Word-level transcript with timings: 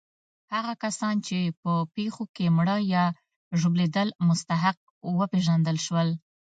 هغه 0.53 0.73
کسان 0.83 1.15
چې 1.27 1.37
په 1.61 1.73
پېښو 1.95 2.23
کې 2.35 2.53
مړه 2.57 2.77
یا 2.93 3.05
ژوبلېدل 3.59 4.07
مستحق 4.27 4.77
وپېژندل 5.19 5.77
شول. 5.85 6.09